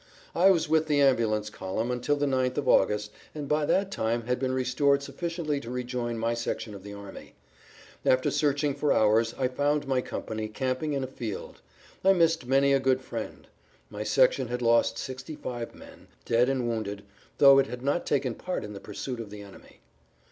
[0.33, 4.23] I was with the ambulance column until the 9th of August and by that time
[4.23, 7.35] had been restored sufficiently to rejoin my section of the army.
[8.03, 11.61] After searching for hours I found my company camping in a field.
[12.03, 13.45] I missed many a good friend;
[13.91, 17.03] my section had lost sixty five men, dead and wounded,
[17.37, 19.81] though it had not taken part in the pursuit of the enemy.